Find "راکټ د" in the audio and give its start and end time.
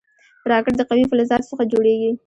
0.51-0.81